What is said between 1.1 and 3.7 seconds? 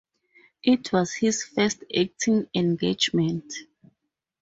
his first acting engagement.